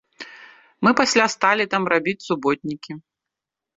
Мы 0.87 0.93
пасля 1.01 1.25
сталі 1.35 1.63
там 1.75 1.83
рабіць 1.93 2.25
суботнікі. 2.29 2.91